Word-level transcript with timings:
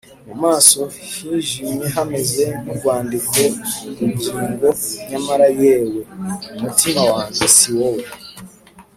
mu 0.27 0.35
maso 0.43 0.79
hijimye 1.19 1.87
hameze 1.95 2.45
nk'urwandiko-rugingo, 2.61 4.67
nyamara- 5.09 5.45
yewe! 5.61 5.99
umutima 6.57 7.01
wanjye- 7.13 7.43
si 7.57 7.69
wowe! 7.77 8.05